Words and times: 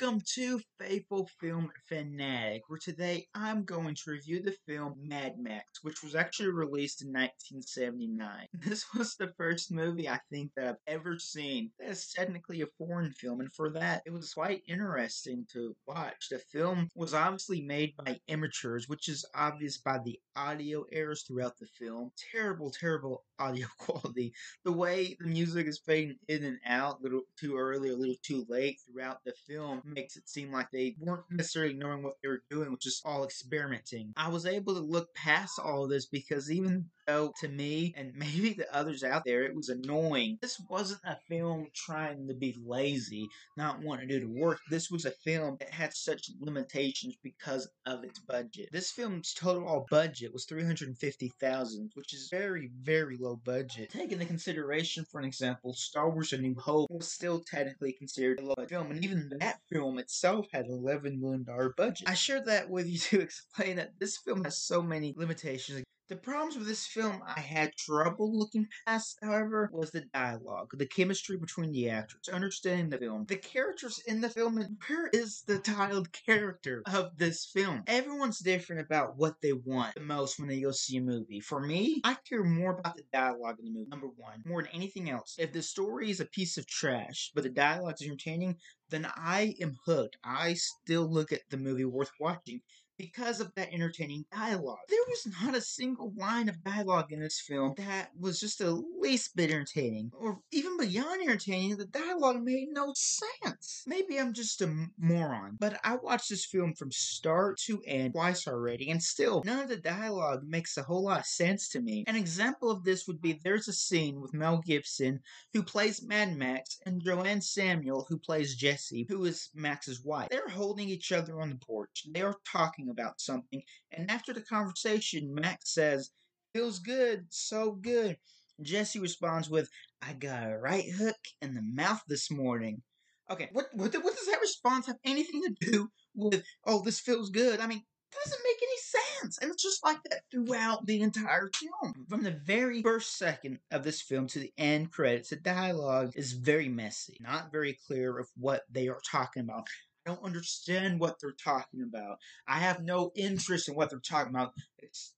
Welcome 0.00 0.22
to 0.34 0.60
Faithful 0.80 1.28
Film 1.38 1.70
Fanatic, 1.90 2.62
where 2.68 2.78
today 2.78 3.26
I'm 3.34 3.64
going 3.64 3.94
to 3.94 4.10
review 4.10 4.40
the 4.40 4.56
film 4.66 4.94
Mad 4.98 5.34
Max, 5.38 5.66
which 5.82 6.02
was 6.02 6.14
actually 6.14 6.52
released 6.52 7.02
in 7.02 7.08
1979. 7.08 8.46
This 8.70 8.84
was 8.94 9.16
the 9.16 9.32
first 9.36 9.72
movie 9.72 10.08
I 10.08 10.20
think 10.30 10.52
that 10.56 10.66
I've 10.66 10.94
ever 10.94 11.18
seen 11.18 11.70
that 11.78 11.90
is 11.90 12.12
technically 12.14 12.62
a 12.62 12.66
foreign 12.78 13.12
film, 13.12 13.40
and 13.40 13.52
for 13.52 13.70
that, 13.72 14.02
it 14.06 14.12
was 14.12 14.32
quite 14.32 14.62
interesting 14.68 15.44
to 15.52 15.74
watch. 15.86 16.28
The 16.30 16.38
film 16.38 16.88
was 16.94 17.12
obviously 17.12 17.60
made 17.60 17.92
by 17.96 18.18
amateurs, 18.28 18.88
which 18.88 19.08
is 19.08 19.26
obvious 19.34 19.78
by 19.78 19.98
the 19.98 20.18
audio 20.36 20.84
errors 20.92 21.24
throughout 21.26 21.58
the 21.58 21.66
film. 21.78 22.12
Terrible, 22.32 22.70
terrible 22.70 23.24
audio 23.38 23.66
quality. 23.78 24.32
The 24.64 24.72
way 24.72 25.16
the 25.18 25.28
music 25.28 25.66
is 25.66 25.80
fading 25.84 26.16
in 26.28 26.44
and 26.44 26.58
out, 26.64 27.00
a 27.00 27.02
little 27.02 27.22
too 27.38 27.56
early, 27.56 27.90
a 27.90 27.96
little 27.96 28.16
too 28.22 28.46
late 28.48 28.78
throughout 28.86 29.18
the 29.24 29.32
film 29.46 29.82
makes 29.84 30.16
it 30.16 30.28
seem 30.28 30.52
like 30.52 30.69
they 30.72 30.96
weren't 30.98 31.24
necessarily 31.30 31.74
knowing 31.74 32.02
what 32.02 32.14
they 32.22 32.28
were 32.28 32.42
doing, 32.50 32.72
which 32.72 32.86
is 32.86 33.02
all 33.04 33.24
experimenting. 33.24 34.12
I 34.16 34.28
was 34.28 34.46
able 34.46 34.74
to 34.74 34.80
look 34.80 35.14
past 35.14 35.58
all 35.58 35.84
of 35.84 35.90
this 35.90 36.06
because 36.06 36.50
even 36.50 36.86
though 37.06 37.32
to 37.40 37.48
me 37.48 37.92
and 37.96 38.12
maybe 38.16 38.52
the 38.52 38.74
others 38.74 39.02
out 39.02 39.24
there 39.24 39.42
it 39.42 39.54
was 39.54 39.68
annoying, 39.68 40.38
this 40.40 40.60
wasn't 40.68 41.00
a 41.04 41.16
film 41.28 41.66
trying 41.74 42.28
to 42.28 42.34
be 42.34 42.56
lazy, 42.64 43.28
not 43.56 43.80
wanting 43.80 44.08
to 44.08 44.20
do 44.20 44.26
the 44.26 44.40
work. 44.40 44.58
This 44.70 44.90
was 44.90 45.04
a 45.04 45.10
film 45.10 45.56
that 45.60 45.70
had 45.70 45.94
such 45.94 46.30
limitations 46.40 47.16
because 47.22 47.68
of 47.86 48.04
its 48.04 48.18
budget. 48.20 48.68
This 48.72 48.90
film's 48.90 49.34
total 49.34 49.86
budget 49.90 50.32
was 50.32 50.44
350,000, 50.44 51.90
which 51.94 52.14
is 52.14 52.28
very, 52.30 52.70
very 52.82 53.16
low 53.18 53.36
budget. 53.44 53.90
Taking 53.90 54.12
into 54.12 54.26
consideration, 54.26 55.04
for 55.10 55.18
an 55.18 55.26
example, 55.26 55.72
Star 55.72 56.10
Wars 56.10 56.32
A 56.32 56.38
New 56.38 56.54
Hope 56.58 56.90
was 56.90 57.10
still 57.10 57.40
technically 57.40 57.92
considered 57.92 58.40
a 58.40 58.44
low 58.44 58.66
film, 58.68 58.90
and 58.90 59.04
even 59.04 59.30
that 59.40 59.60
film 59.70 59.98
itself 59.98 60.46
had 60.52 60.59
an 60.66 60.82
$11 60.82 61.18
million 61.18 61.46
budget. 61.76 62.08
I 62.08 62.14
shared 62.14 62.46
that 62.46 62.68
with 62.70 62.86
you 62.86 62.98
to 62.98 63.20
explain 63.22 63.76
that 63.76 63.98
this 63.98 64.16
film 64.16 64.44
has 64.44 64.62
so 64.62 64.82
many 64.82 65.14
limitations. 65.16 65.84
The 66.10 66.16
problems 66.16 66.56
with 66.56 66.66
this 66.66 66.88
film 66.88 67.22
I 67.24 67.38
had 67.38 67.76
trouble 67.76 68.36
looking 68.36 68.66
past, 68.84 69.20
however, 69.22 69.70
was 69.72 69.92
the 69.92 70.00
dialogue, 70.12 70.76
the 70.76 70.84
chemistry 70.84 71.36
between 71.36 71.70
the 71.70 71.88
actors, 71.88 72.28
understanding 72.28 72.90
the 72.90 72.98
film, 72.98 73.26
the 73.26 73.36
characters 73.36 74.00
in 74.08 74.20
the 74.20 74.28
film, 74.28 74.58
and 74.58 74.76
where 74.88 75.06
is 75.12 75.42
the 75.42 75.60
titled 75.60 76.10
character 76.10 76.82
of 76.92 77.16
this 77.16 77.46
film? 77.46 77.84
Everyone's 77.86 78.40
different 78.40 78.82
about 78.82 79.18
what 79.18 79.40
they 79.40 79.52
want 79.52 79.94
the 79.94 80.00
most 80.00 80.40
when 80.40 80.48
they 80.48 80.60
go 80.60 80.72
see 80.72 80.96
a 80.96 81.00
movie. 81.00 81.38
For 81.38 81.60
me, 81.60 82.00
I 82.02 82.14
care 82.28 82.42
more 82.42 82.76
about 82.80 82.96
the 82.96 83.04
dialogue 83.12 83.60
in 83.60 83.66
the 83.66 83.70
movie, 83.70 83.88
number 83.88 84.08
one, 84.08 84.42
more 84.44 84.62
than 84.64 84.72
anything 84.72 85.10
else. 85.10 85.36
If 85.38 85.52
the 85.52 85.62
story 85.62 86.10
is 86.10 86.18
a 86.18 86.26
piece 86.26 86.58
of 86.58 86.66
trash, 86.66 87.30
but 87.36 87.44
the 87.44 87.50
dialogue 87.50 87.94
is 88.00 88.08
entertaining, 88.08 88.56
then 88.88 89.06
I 89.14 89.54
am 89.60 89.76
hooked. 89.86 90.18
I 90.24 90.54
still 90.54 91.08
look 91.08 91.30
at 91.30 91.42
the 91.50 91.56
movie 91.56 91.84
worth 91.84 92.10
watching 92.18 92.62
because 93.00 93.40
of 93.40 93.54
that 93.54 93.72
entertaining 93.72 94.26
dialogue. 94.30 94.78
There 94.88 94.98
was 95.08 95.34
not 95.42 95.54
a 95.54 95.60
single 95.62 96.12
line 96.16 96.50
of 96.50 96.62
dialogue 96.62 97.12
in 97.12 97.20
this 97.20 97.40
film 97.40 97.72
that 97.78 98.10
was 98.18 98.38
just 98.38 98.58
the 98.58 98.82
least 99.00 99.34
bit 99.34 99.50
entertaining, 99.50 100.12
or 100.18 100.40
even 100.50 100.76
beyond 100.76 101.22
entertaining, 101.22 101.78
the 101.78 101.86
dialogue 101.86 102.42
made 102.42 102.68
no 102.70 102.92
sense. 102.94 103.84
Maybe 103.86 104.20
I'm 104.20 104.34
just 104.34 104.60
a 104.60 104.86
moron, 104.98 105.56
but 105.58 105.80
I 105.82 105.96
watched 105.96 106.28
this 106.28 106.44
film 106.44 106.74
from 106.74 106.92
start 106.92 107.58
to 107.60 107.80
end 107.86 108.12
twice 108.12 108.46
already, 108.46 108.90
and 108.90 109.02
still, 109.02 109.42
none 109.46 109.60
of 109.60 109.68
the 109.70 109.78
dialogue 109.78 110.42
makes 110.44 110.76
a 110.76 110.82
whole 110.82 111.04
lot 111.04 111.20
of 111.20 111.26
sense 111.26 111.70
to 111.70 111.80
me. 111.80 112.04
An 112.06 112.16
example 112.16 112.70
of 112.70 112.84
this 112.84 113.06
would 113.06 113.22
be 113.22 113.32
there's 113.32 113.68
a 113.68 113.72
scene 113.72 114.20
with 114.20 114.34
Mel 114.34 114.58
Gibson, 114.58 115.20
who 115.54 115.62
plays 115.62 116.02
Mad 116.02 116.36
Max, 116.36 116.78
and 116.84 117.02
Joanne 117.02 117.40
Samuel, 117.40 118.04
who 118.10 118.18
plays 118.18 118.54
Jessie, 118.56 119.06
who 119.08 119.24
is 119.24 119.48
Max's 119.54 120.04
wife. 120.04 120.28
They're 120.28 120.48
holding 120.48 120.90
each 120.90 121.12
other 121.12 121.40
on 121.40 121.48
the 121.48 121.56
porch. 121.56 122.04
They 122.10 122.20
are 122.20 122.36
talking 122.44 122.89
about 122.90 123.20
something, 123.20 123.62
and 123.92 124.10
after 124.10 124.32
the 124.32 124.42
conversation, 124.42 125.34
Max 125.34 125.74
says, 125.74 126.10
Feels 126.52 126.80
good, 126.80 127.26
so 127.28 127.72
good. 127.72 128.18
Jessie 128.60 128.98
responds 128.98 129.48
with, 129.48 129.70
I 130.02 130.14
got 130.14 130.50
a 130.50 130.58
right 130.58 130.90
hook 130.90 131.16
in 131.40 131.54
the 131.54 131.62
mouth 131.62 132.02
this 132.08 132.30
morning. 132.30 132.82
Okay, 133.30 133.48
what, 133.52 133.66
what, 133.72 133.94
what 133.94 134.16
does 134.16 134.26
that 134.26 134.40
response 134.40 134.86
have 134.86 134.98
anything 135.04 135.42
to 135.42 135.70
do 135.70 135.90
with, 136.14 136.42
oh, 136.64 136.82
this 136.82 136.98
feels 136.98 137.30
good? 137.30 137.60
I 137.60 137.68
mean, 137.68 137.84
doesn't 138.12 138.42
make 138.44 138.56
any 138.62 138.76
sense. 138.78 139.38
And 139.38 139.50
it's 139.50 139.62
just 139.62 139.84
like 139.84 140.02
that 140.04 140.22
throughout 140.30 140.86
the 140.86 141.00
entire 141.00 141.50
film. 141.54 142.06
From 142.08 142.22
the 142.22 142.40
very 142.44 142.82
first 142.82 143.16
second 143.16 143.58
of 143.70 143.84
this 143.84 144.02
film 144.02 144.26
to 144.28 144.40
the 144.40 144.52
end 144.58 144.90
credits, 144.90 145.30
the 145.30 145.36
dialogue 145.36 146.12
is 146.16 146.32
very 146.32 146.68
messy, 146.68 147.16
not 147.20 147.52
very 147.52 147.78
clear 147.86 148.18
of 148.18 148.28
what 148.36 148.62
they 148.70 148.88
are 148.88 149.00
talking 149.08 149.42
about. 149.42 149.66
I 150.06 150.10
don't 150.10 150.24
understand 150.24 150.98
what 150.98 151.16
they're 151.20 151.32
talking 151.32 151.82
about. 151.82 152.18
I 152.48 152.58
have 152.58 152.82
no 152.82 153.12
interest 153.14 153.68
in 153.68 153.74
what 153.74 153.90
they're 153.90 153.98
talking 153.98 154.34
about. 154.34 154.54
It's 154.78 155.14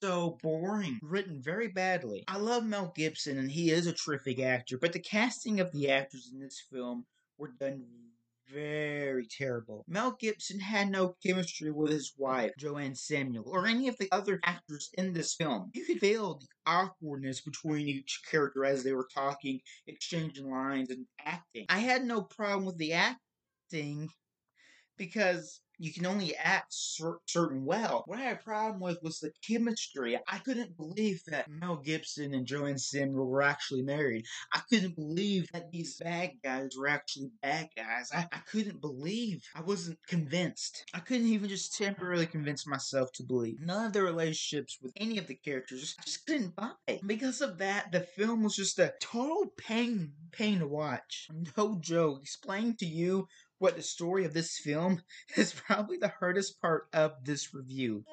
so 0.00 0.38
boring. 0.42 0.98
Written 1.02 1.40
very 1.40 1.68
badly. 1.68 2.24
I 2.28 2.36
love 2.36 2.64
Mel 2.64 2.92
Gibson 2.94 3.38
and 3.38 3.50
he 3.50 3.70
is 3.70 3.86
a 3.86 3.92
terrific 3.92 4.40
actor, 4.40 4.76
but 4.78 4.92
the 4.92 5.00
casting 5.00 5.60
of 5.60 5.72
the 5.72 5.90
actors 5.90 6.30
in 6.32 6.40
this 6.40 6.62
film 6.70 7.06
were 7.38 7.52
done 7.58 7.84
very 8.52 9.26
terrible. 9.26 9.84
Mel 9.88 10.16
Gibson 10.18 10.60
had 10.60 10.90
no 10.90 11.14
chemistry 11.24 11.70
with 11.70 11.90
his 11.90 12.14
wife, 12.16 12.52
Joanne 12.58 12.94
Samuel, 12.94 13.44
or 13.46 13.66
any 13.66 13.88
of 13.88 13.96
the 13.98 14.08
other 14.10 14.40
actors 14.42 14.90
in 14.94 15.12
this 15.12 15.34
film. 15.34 15.70
You 15.74 15.84
could 15.84 16.00
feel 16.00 16.38
the 16.38 16.46
awkwardness 16.66 17.40
between 17.42 17.88
each 17.88 18.22
character 18.30 18.64
as 18.64 18.84
they 18.84 18.92
were 18.92 19.08
talking, 19.12 19.60
exchanging 19.86 20.50
lines, 20.50 20.90
and 20.90 21.06
acting. 21.24 21.66
I 21.68 21.80
had 21.80 22.04
no 22.04 22.22
problem 22.22 22.64
with 22.64 22.78
the 22.78 22.94
acting 22.94 24.08
because 24.98 25.60
you 25.78 25.92
can 25.92 26.06
only 26.06 26.34
act 26.36 26.74
cer- 26.74 27.20
certain 27.26 27.64
well. 27.64 28.02
What 28.06 28.18
I 28.18 28.22
had 28.22 28.38
a 28.38 28.42
problem 28.42 28.80
with 28.80 28.98
was 29.02 29.20
the 29.20 29.30
chemistry. 29.46 30.18
I 30.26 30.38
couldn't 30.38 30.76
believe 30.76 31.22
that 31.28 31.48
Mel 31.48 31.76
Gibson 31.76 32.34
and 32.34 32.46
Joanne 32.46 32.78
Samuel 32.78 33.26
were 33.26 33.42
actually 33.42 33.82
married. 33.82 34.24
I 34.52 34.60
couldn't 34.68 34.96
believe 34.96 35.46
that 35.52 35.70
these 35.70 35.96
bad 35.96 36.32
guys 36.42 36.70
were 36.76 36.88
actually 36.88 37.30
bad 37.42 37.68
guys. 37.76 38.10
I, 38.12 38.26
I 38.32 38.38
couldn't 38.50 38.80
believe. 38.80 39.42
I 39.54 39.60
wasn't 39.62 39.98
convinced. 40.08 40.84
I 40.92 40.98
couldn't 40.98 41.28
even 41.28 41.48
just 41.48 41.76
temporarily 41.76 42.26
convince 42.26 42.66
myself 42.66 43.12
to 43.14 43.22
believe. 43.22 43.60
None 43.60 43.86
of 43.86 43.92
the 43.92 44.02
relationships 44.02 44.78
with 44.82 44.92
any 44.96 45.18
of 45.18 45.28
the 45.28 45.36
characters 45.36 45.94
I 46.00 46.02
just 46.02 46.26
couldn't 46.26 46.56
buy. 46.56 46.72
it. 46.88 47.06
Because 47.06 47.40
of 47.40 47.58
that, 47.58 47.92
the 47.92 48.00
film 48.00 48.42
was 48.42 48.56
just 48.56 48.80
a 48.80 48.94
total 49.00 49.52
pain 49.56 50.12
pain 50.32 50.58
to 50.58 50.66
watch. 50.66 51.28
No 51.56 51.78
joke. 51.80 52.20
Explain 52.22 52.74
to 52.76 52.86
you 52.86 53.28
what 53.58 53.76
the 53.76 53.82
story 53.82 54.24
of 54.24 54.34
this 54.34 54.58
film 54.58 55.02
is 55.36 55.52
probably 55.52 55.98
the 55.98 56.12
hardest 56.20 56.60
part 56.60 56.88
of 56.92 57.12
this 57.24 57.54
review. 57.54 58.04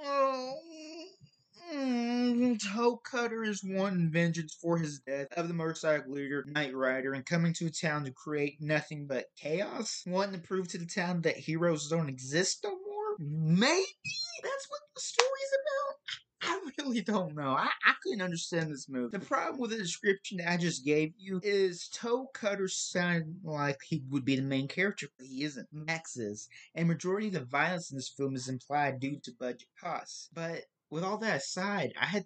Mm, 1.73 2.59
Toe 2.73 2.97
Cutter 2.97 3.43
is 3.43 3.63
wanting 3.63 4.11
vengeance 4.11 4.55
for 4.61 4.77
his 4.77 4.99
death 4.99 5.27
of 5.35 5.47
the 5.47 5.53
motorcycle 5.53 6.13
leader, 6.13 6.45
Nightrider, 6.47 7.15
and 7.15 7.25
coming 7.25 7.53
to 7.53 7.65
a 7.65 7.71
town 7.71 8.05
to 8.05 8.11
create 8.11 8.57
nothing 8.61 9.07
but 9.07 9.25
chaos. 9.35 10.03
Wanting 10.05 10.39
to 10.39 10.47
prove 10.47 10.67
to 10.69 10.77
the 10.77 10.85
town 10.85 11.21
that 11.21 11.37
heroes 11.37 11.89
don't 11.89 12.09
exist 12.09 12.59
no 12.63 12.69
more? 12.69 13.15
Maybe 13.19 13.85
that's 14.43 14.67
what 14.69 14.81
the 14.93 15.01
story's 15.01 15.53
about. 15.61 15.95
I 16.47 16.83
really 16.83 17.01
don't 17.01 17.35
know. 17.35 17.51
I 17.51 17.69
understand 18.21 18.71
this 18.71 18.87
movie. 18.89 19.17
The 19.17 19.25
problem 19.25 19.59
with 19.59 19.71
the 19.71 19.77
description 19.77 20.41
I 20.45 20.57
just 20.57 20.85
gave 20.85 21.13
you 21.17 21.39
is 21.43 21.89
Toe 21.89 22.27
Cutter 22.33 22.67
sounded 22.67 23.35
like 23.43 23.79
he 23.83 24.03
would 24.09 24.25
be 24.25 24.35
the 24.35 24.41
main 24.41 24.67
character, 24.67 25.07
but 25.17 25.27
he 25.27 25.43
isn't. 25.43 25.67
Max 25.71 26.17
is. 26.17 26.47
And 26.75 26.87
majority 26.87 27.27
of 27.27 27.33
the 27.33 27.45
violence 27.45 27.91
in 27.91 27.97
this 27.97 28.09
film 28.09 28.35
is 28.35 28.47
implied 28.47 28.99
due 28.99 29.19
to 29.23 29.31
budget 29.39 29.67
costs. 29.79 30.29
But 30.33 30.63
with 30.89 31.03
all 31.03 31.17
that 31.19 31.37
aside, 31.37 31.93
I 31.99 32.05
had 32.05 32.25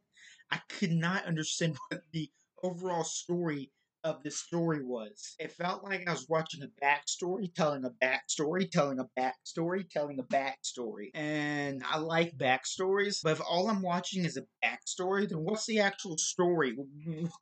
I 0.51 0.59
could 0.67 0.91
not 0.91 1.25
understand 1.25 1.77
what 1.89 2.01
the 2.11 2.29
overall 2.63 3.03
story 3.03 3.71
of 4.03 4.23
this 4.23 4.37
story 4.37 4.83
was. 4.83 5.35
It 5.39 5.51
felt 5.51 5.83
like 5.83 6.07
I 6.07 6.11
was 6.11 6.27
watching 6.29 6.61
a 6.63 6.85
backstory, 6.85 7.53
telling 7.53 7.85
a 7.85 7.91
backstory, 8.03 8.69
telling 8.69 8.99
a 8.99 9.05
backstory, 9.19 9.89
telling 9.89 10.19
a 10.19 10.23
backstory. 10.23 11.09
And 11.13 11.83
I 11.89 11.97
like 11.99 12.37
backstories, 12.37 13.19
but 13.23 13.33
if 13.33 13.41
all 13.41 13.69
I'm 13.69 13.81
watching 13.81 14.25
is 14.25 14.37
a 14.37 14.45
backstory, 14.65 15.27
then 15.27 15.39
what's 15.39 15.65
the 15.65 15.79
actual 15.79 16.17
story? 16.17 16.75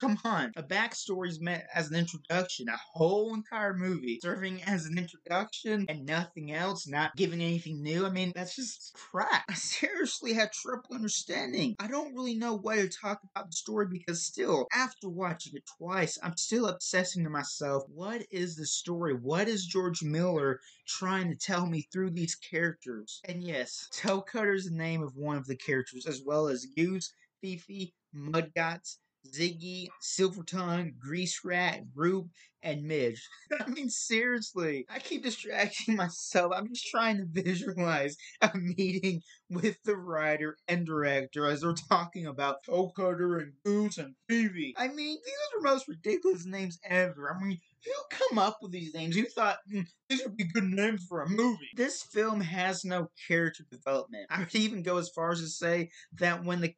Come 0.01 0.17
on. 0.23 0.51
A 0.55 0.63
backstory 0.63 1.29
is 1.29 1.41
meant 1.41 1.63
as 1.73 1.89
an 1.89 1.95
introduction, 1.95 2.69
a 2.69 2.77
whole 2.93 3.33
entire 3.33 3.73
movie 3.73 4.19
serving 4.21 4.63
as 4.63 4.85
an 4.85 4.97
introduction 4.97 5.85
and 5.89 6.05
nothing 6.05 6.53
else, 6.53 6.87
not 6.87 7.15
giving 7.15 7.41
anything 7.41 7.81
new. 7.81 8.05
I 8.05 8.09
mean, 8.09 8.31
that's 8.35 8.55
just 8.55 8.93
crap. 8.93 9.43
I 9.49 9.53
seriously 9.53 10.33
had 10.33 10.51
trouble 10.51 10.83
understanding. 10.93 11.75
I 11.79 11.87
don't 11.87 12.13
really 12.13 12.35
know 12.35 12.57
what 12.57 12.75
to 12.75 12.89
talk 12.89 13.21
about 13.23 13.47
the 13.47 13.55
story 13.55 13.87
because 13.89 14.23
still, 14.23 14.67
after 14.73 15.09
watching 15.09 15.53
it 15.55 15.63
twice, 15.77 16.17
I'm 16.21 16.37
still 16.47 16.67
obsessing 16.67 17.25
to 17.25 17.29
myself, 17.29 17.83
what 17.89 18.21
is 18.31 18.55
the 18.55 18.65
story? 18.65 19.13
What 19.13 19.49
is 19.49 19.65
George 19.65 20.01
Miller 20.01 20.61
trying 20.87 21.29
to 21.29 21.35
tell 21.35 21.65
me 21.65 21.85
through 21.91 22.11
these 22.11 22.35
characters? 22.35 23.19
And 23.25 23.43
yes, 23.43 23.89
Cutter 24.01 24.53
is 24.53 24.63
the 24.63 24.71
name 24.75 25.03
of 25.03 25.17
one 25.17 25.35
of 25.35 25.45
the 25.45 25.57
characters, 25.57 26.05
as 26.05 26.21
well 26.25 26.47
as 26.47 26.65
Goose, 26.77 27.11
Fifi, 27.41 27.93
Mudguts, 28.15 28.99
Ziggy, 29.31 29.87
Silvertongue, 30.01 30.97
Grease 30.97 31.41
Rat, 31.43 31.81
Rube, 31.95 32.29
and 32.63 32.83
Midge. 32.83 33.27
I 33.59 33.67
mean, 33.69 33.89
seriously, 33.89 34.85
I 34.89 34.99
keep 34.99 35.23
distracting 35.23 35.95
myself. 35.95 36.53
I'm 36.55 36.67
just 36.67 36.87
trying 36.87 37.17
to 37.17 37.25
visualize 37.25 38.17
a 38.41 38.51
meeting 38.55 39.21
with 39.49 39.81
the 39.83 39.95
writer 39.95 40.57
and 40.67 40.85
director 40.85 41.45
as 41.45 41.61
they're 41.61 41.73
talking 41.89 42.27
about 42.27 42.63
Toe 42.65 42.91
Cutter 42.95 43.37
and 43.37 43.53
Goose 43.63 43.97
and 43.97 44.15
Phoebe. 44.27 44.75
I 44.77 44.87
mean, 44.87 45.17
these 45.25 45.35
are 45.35 45.61
the 45.61 45.69
most 45.69 45.87
ridiculous 45.87 46.45
names 46.45 46.79
ever. 46.85 47.33
I 47.33 47.43
mean, 47.43 47.59
who 47.85 47.91
come 48.09 48.39
up 48.39 48.57
with 48.61 48.71
these 48.71 48.93
names? 48.93 49.15
You 49.15 49.25
thought 49.25 49.59
mm, 49.71 49.85
these 50.09 50.23
would 50.23 50.35
be 50.35 50.51
good 50.51 50.65
names 50.65 51.05
for 51.07 51.21
a 51.21 51.29
movie. 51.29 51.69
This 51.75 52.03
film 52.03 52.41
has 52.41 52.83
no 52.83 53.09
character 53.27 53.63
development. 53.71 54.27
I 54.29 54.39
would 54.39 54.55
even 54.55 54.83
go 54.83 54.97
as 54.97 55.09
far 55.09 55.31
as 55.31 55.39
to 55.39 55.47
say 55.47 55.89
that 56.17 56.43
when 56.43 56.61
the 56.61 56.75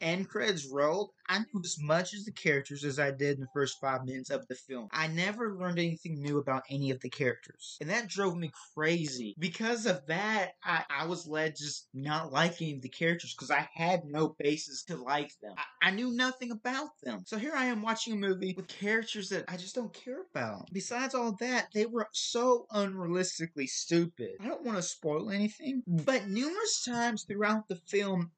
end 0.00 0.28
credits 0.28 0.68
rolled, 0.70 1.10
I 1.28 1.38
knew 1.38 1.60
as 1.64 1.78
much 1.80 2.12
as 2.12 2.24
the 2.24 2.32
characters 2.32 2.84
as 2.84 2.98
I 2.98 3.10
did 3.10 3.36
in 3.36 3.40
the 3.40 3.48
first 3.54 3.80
five 3.80 4.04
minutes 4.04 4.30
of 4.30 4.46
the 4.48 4.54
film. 4.54 4.88
I 4.92 5.06
never 5.06 5.56
learned 5.56 5.78
anything 5.78 6.20
new 6.20 6.38
about 6.38 6.64
any 6.70 6.90
of 6.90 7.00
the 7.00 7.08
characters. 7.08 7.78
And 7.80 7.88
that 7.88 8.08
drove 8.08 8.36
me 8.36 8.50
crazy. 8.74 9.34
Because 9.38 9.86
of 9.86 10.06
that, 10.06 10.52
I, 10.62 10.84
I 10.90 11.06
was 11.06 11.26
led 11.26 11.56
just 11.56 11.88
not 11.94 12.32
liking 12.32 12.80
the 12.80 12.88
characters 12.90 13.34
because 13.34 13.50
I 13.50 13.68
had 13.72 14.04
no 14.04 14.34
basis 14.38 14.84
to 14.84 14.96
like 14.96 15.32
them. 15.42 15.54
I, 15.56 15.88
I 15.88 15.90
knew 15.92 16.10
nothing 16.10 16.50
about 16.50 16.90
them. 17.02 17.22
So 17.26 17.38
here 17.38 17.54
I 17.54 17.66
am 17.66 17.82
watching 17.82 18.12
a 18.12 18.16
movie 18.16 18.54
with 18.56 18.68
characters 18.68 19.30
that 19.30 19.44
I 19.48 19.56
just 19.56 19.74
don't 19.74 19.92
care 19.94 20.22
about. 20.34 20.68
Besides 20.72 21.14
all 21.14 21.36
that, 21.40 21.68
they 21.72 21.86
were 21.86 22.08
so 22.12 22.66
unrealistically 22.72 23.68
stupid. 23.68 24.32
I 24.40 24.48
don't 24.48 24.64
want 24.64 24.76
to 24.76 24.82
spoil 24.82 25.30
anything, 25.30 25.82
but 25.86 26.28
numerous 26.28 26.84
times 26.84 27.24
throughout 27.24 27.68
the 27.68 27.76
film, 27.76 28.30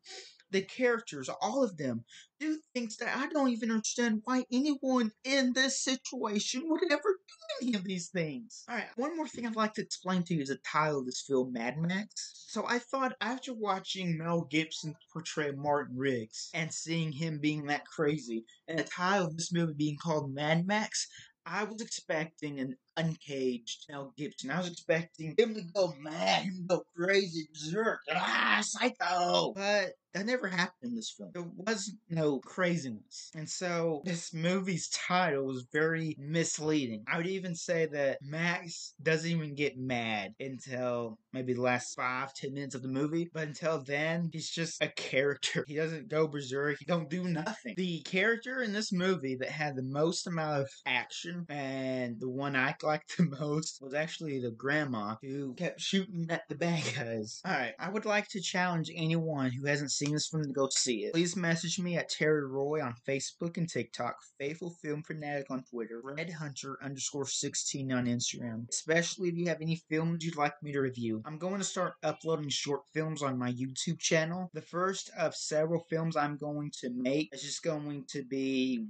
the 0.51 0.63
characters, 0.63 1.29
all 1.41 1.63
of 1.63 1.77
them, 1.77 2.05
do 2.39 2.59
things 2.75 2.97
that 2.99 3.17
I 3.17 3.29
don't 3.29 3.49
even 3.49 3.71
understand 3.71 4.23
why 4.25 4.45
anyone 4.53 5.11
in 5.25 5.53
this 5.53 5.83
situation 5.83 6.63
would 6.67 6.91
ever 6.91 7.03
do 7.03 7.67
any 7.67 7.75
of 7.75 7.85
these 7.85 8.09
things. 8.09 8.65
Alright, 8.71 8.89
one 8.97 9.17
more 9.17 9.29
thing 9.29 9.47
I'd 9.47 9.57
like 9.57 9.75
to 9.75 9.83
explain 9.83 10.23
to 10.25 10.35
you 10.35 10.43
is 10.43 10.49
the 10.49 10.59
title 10.59 11.01
of 11.01 11.07
this 11.07 11.25
film, 11.27 11.53
Mad 11.53 11.79
Max. 11.79 12.45
So 12.49 12.65
I 12.67 12.79
thought 12.79 13.17
after 13.21 13.55
watching 13.55 14.17
Mel 14.17 14.43
Gibson 14.51 14.95
portray 15.13 15.51
Martin 15.53 15.97
Riggs 15.97 16.51
and 16.55 16.73
seeing 16.73 17.13
him 17.13 17.39
being 17.39 17.67
that 17.67 17.87
crazy, 17.87 18.45
and 18.69 18.79
the 18.79 18.85
title 18.85 19.27
of 19.27 19.37
this 19.37 19.53
movie 19.53 19.75
being 19.75 19.97
called 19.97 20.33
Mad 20.33 20.67
Max, 20.67 21.09
I 21.45 21.65
was 21.65 21.81
expecting 21.81 22.59
an 22.59 22.77
uncaged 22.97 23.87
Mel 23.89 24.13
Gibson. 24.17 24.51
I 24.51 24.59
was 24.59 24.71
expecting 24.71 25.35
him 25.39 25.55
to 25.55 25.63
go 25.75 25.95
mad, 26.01 26.45
him 26.45 26.67
to 26.69 26.77
go 26.77 26.83
crazy, 26.97 27.49
berserk, 27.53 28.01
ah, 28.11 28.61
psycho. 28.63 29.53
But 29.55 29.93
that 30.17 30.25
never 30.25 30.49
happened 30.49 30.93
in 30.93 30.95
this 30.95 31.11
film. 31.11 31.31
There 31.35 31.45
was 31.57 31.93
no 32.09 32.39
craziness. 32.39 33.31
And 33.35 33.49
so 33.49 34.01
this 34.07 34.33
movie's 34.33 34.89
title 34.89 35.45
was 35.45 35.67
very 35.73 36.17
misleading. 36.19 37.05
I 37.07 37.19
would 37.19 37.27
even 37.27 37.55
say 37.55 37.87
that 37.93 38.19
Max 38.23 38.95
doesn't 39.03 39.31
even 39.31 39.55
get 39.55 39.77
mad 39.77 40.33
until 40.41 41.19
maybe 41.35 41.53
the 41.53 41.61
last 41.61 41.95
five, 41.95 42.33
ten 42.33 42.55
minutes 42.55 42.75
of 42.75 42.81
the 42.81 42.89
movie. 42.89 43.29
But 43.31 43.49
until 43.49 43.83
then, 43.83 44.31
he's 44.33 44.49
just 44.49 44.83
a 44.83 44.89
character. 44.89 45.65
He 45.69 45.75
doesn't 45.75 46.09
go 46.09 46.27
berserk. 46.27 46.77
He 46.79 46.87
don't 46.87 47.11
do 47.11 47.25
nothing. 47.25 47.75
The 47.77 48.01
character 48.03 48.63
in 48.63 48.73
this 48.73 48.93
movie 48.93 49.37
that 49.41 49.51
had 49.51 49.77
the 49.77 49.83
most 49.83 50.27
amount 50.27 50.63
of 50.63 50.71
action 50.87 51.45
and 51.51 52.19
the 52.19 52.31
one 52.31 52.57
I 52.57 52.73
liked 52.87 53.17
the 53.17 53.25
most 53.25 53.83
was 53.83 53.95
actually 53.95 54.41
the 54.41 54.53
grandma 54.53 55.17
who 55.21 55.55
kept 55.55 55.81
shooting 55.81 56.27
at 56.31 56.49
the 56.49 56.55
bad 56.55 56.83
guys. 56.95 57.43
Alright, 57.47 57.75
I 57.81 57.91
would 57.91 58.05
like 58.05 58.29
to 58.29 58.41
challenge 58.41 58.91
anyone 58.95 59.51
who 59.51 59.67
hasn't 59.67 59.91
seen 59.91 60.13
this 60.13 60.29
film 60.29 60.45
to 60.45 60.53
go 60.53 60.69
see 60.71 61.05
it. 61.05 61.13
Please 61.13 61.35
message 61.35 61.81
me 61.81 61.97
at 61.97 62.09
Terry 62.09 62.47
Roy 62.47 62.81
on 62.81 62.95
Facebook 63.07 63.57
and 63.57 63.69
TikTok, 63.69 64.15
Faithful 64.39 64.71
Film 64.83 65.03
Fanatic 65.03 65.51
on 65.51 65.65
Twitter, 65.65 66.01
Red 66.03 66.31
Hunter 66.31 66.79
underscore 66.81 67.27
16 67.27 67.93
on 67.93 68.07
Instagram. 68.07 68.69
Especially 68.71 69.29
if 69.29 69.37
you 69.37 69.49
have 69.49 69.61
any 69.61 69.83
films 69.91 70.25
you'd 70.25 70.37
like 70.37 70.55
me 70.63 70.73
to 70.73 70.81
review. 70.81 71.23
I'm 71.27 71.39
going 71.39 71.59
to 71.59 71.65
start 71.65 71.95
uploading 72.05 72.49
short 72.51 72.83
films 72.95 73.23
on 73.23 73.37
my 73.37 73.53
YouTube 73.53 73.99
channel. 73.99 74.49
The 74.55 74.63
first 74.63 75.11
of 75.19 75.35
several 75.35 75.85
films 75.91 76.17
I'm 76.17 76.37
going 76.37 76.71
to 76.81 76.91
make 76.91 77.31
is 77.33 77.43
just 77.43 77.65
going 77.65 78.05
to 78.11 78.23
be 78.23 78.87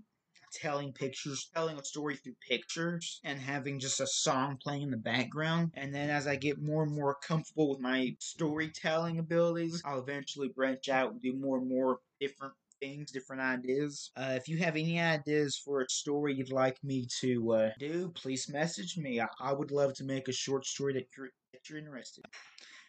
telling 0.61 0.93
pictures, 0.93 1.51
telling 1.55 1.79
a 1.79 1.85
story 1.85 2.17
through 2.17 2.37
pictures, 2.49 3.21
and 3.25 3.39
having 3.39 3.79
just 3.79 4.01
a 4.01 4.07
song 4.07 4.59
playing 4.63 4.83
in 4.83 4.91
the 4.91 4.97
background. 4.97 5.73
And 5.75 5.95
then 5.95 6.11
as 6.11 6.27
I 6.27 6.37
get 6.37 6.61
more 6.61 6.83
and 6.83 6.95
more 6.95 7.17
comfortable 7.23 7.71
with 7.71 7.81
my 7.81 8.17
storytelling 8.19 9.19
abilities, 9.19 9.83
I'll 9.85 10.01
eventually 10.01 10.49
branch 10.49 10.89
out 10.89 11.13
and 11.13 11.21
do 11.21 11.35
more 11.35 11.59
and 11.59 11.69
more 11.69 12.01
different 12.21 12.55
things, 12.81 13.11
different 13.11 13.43
ideas. 13.43 14.11
Uh, 14.17 14.35
if 14.37 14.49
you 14.49 14.59
have 14.59 14.77
any 14.77 15.01
ideas 15.01 15.61
for 15.65 15.81
a 15.81 15.87
story 15.89 16.35
you'd 16.35 16.53
like 16.53 16.83
me 16.85 17.07
to 17.21 17.53
uh, 17.53 17.71
do, 17.79 18.11
please 18.15 18.49
message 18.49 18.97
me. 18.97 19.21
I-, 19.21 19.29
I 19.41 19.53
would 19.53 19.71
love 19.71 19.95
to 19.95 20.05
make 20.05 20.29
a 20.29 20.33
short 20.33 20.67
story 20.67 20.95
that 20.95 21.07
you're, 21.17 21.31
that 21.53 21.69
you're 21.69 21.79
interested 21.79 22.25
in 22.25 22.31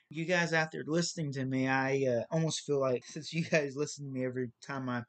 you 0.09 0.25
guys 0.25 0.53
out 0.53 0.71
there 0.71 0.83
listening 0.87 1.33
to 1.33 1.45
me, 1.45 1.67
I 1.67 2.05
uh, 2.07 2.23
almost 2.31 2.61
feel 2.61 2.79
like 2.79 3.03
since 3.07 3.33
you 3.33 3.43
guys 3.43 3.75
listen 3.75 4.05
to 4.05 4.11
me 4.11 4.25
every 4.25 4.51
time 4.65 4.89
I 4.89 5.03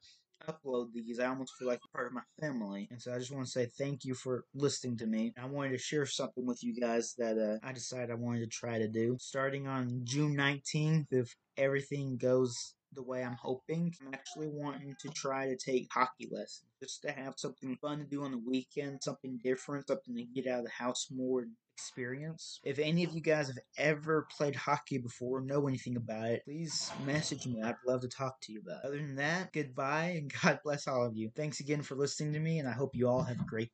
upload 0.47 0.93
these, 0.93 1.19
I 1.19 1.27
almost 1.27 1.53
feel 1.57 1.67
like 1.67 1.79
part 1.93 2.07
of 2.07 2.13
my 2.13 2.21
family. 2.39 2.87
And 2.91 3.01
so 3.01 3.13
I 3.13 3.19
just 3.19 3.31
want 3.31 3.45
to 3.45 3.51
say 3.51 3.67
thank 3.77 4.05
you 4.05 4.13
for 4.13 4.45
listening 4.53 4.97
to 4.97 5.07
me. 5.07 5.33
I 5.41 5.45
wanted 5.45 5.71
to 5.71 5.77
share 5.77 6.05
something 6.05 6.45
with 6.45 6.63
you 6.63 6.79
guys 6.79 7.13
that 7.17 7.37
uh, 7.37 7.65
I 7.65 7.73
decided 7.73 8.11
I 8.11 8.15
wanted 8.15 8.41
to 8.41 8.47
try 8.47 8.77
to 8.77 8.87
do. 8.87 9.17
Starting 9.19 9.67
on 9.67 10.01
June 10.03 10.35
19th, 10.35 11.07
if 11.11 11.35
everything 11.57 12.17
goes 12.17 12.75
the 12.93 13.03
way 13.03 13.23
I'm 13.23 13.37
hoping. 13.41 13.93
I'm 14.01 14.13
actually 14.13 14.47
wanting 14.47 14.95
to 15.01 15.09
try 15.09 15.47
to 15.47 15.57
take 15.57 15.87
hockey 15.93 16.27
lessons 16.31 16.69
just 16.81 17.01
to 17.03 17.11
have 17.11 17.33
something 17.37 17.77
fun 17.81 17.99
to 17.99 18.05
do 18.05 18.23
on 18.23 18.31
the 18.31 18.41
weekend, 18.45 19.03
something 19.03 19.39
different, 19.43 19.87
something 19.87 20.15
to 20.15 20.23
get 20.23 20.47
out 20.47 20.59
of 20.59 20.65
the 20.65 20.71
house 20.71 21.07
more 21.11 21.45
experience. 21.79 22.59
If 22.63 22.77
any 22.77 23.05
of 23.05 23.13
you 23.13 23.21
guys 23.21 23.47
have 23.47 23.59
ever 23.77 24.27
played 24.35 24.55
hockey 24.55 24.97
before, 24.97 25.41
know 25.41 25.67
anything 25.67 25.95
about 25.95 26.27
it, 26.27 26.43
please 26.43 26.91
message 27.05 27.47
me. 27.47 27.61
I'd 27.61 27.75
love 27.87 28.01
to 28.01 28.09
talk 28.09 28.41
to 28.41 28.51
you 28.51 28.61
about 28.61 28.83
it. 28.83 28.87
Other 28.87 28.97
than 28.97 29.15
that, 29.15 29.53
goodbye 29.53 30.15
and 30.17 30.31
God 30.43 30.59
bless 30.63 30.87
all 30.87 31.05
of 31.05 31.15
you. 31.15 31.31
Thanks 31.35 31.61
again 31.61 31.81
for 31.81 31.95
listening 31.95 32.33
to 32.33 32.39
me, 32.39 32.59
and 32.59 32.67
I 32.67 32.73
hope 32.73 32.95
you 32.95 33.07
all 33.07 33.23
have 33.23 33.39
a 33.39 33.45
great 33.45 33.69
day. 33.69 33.73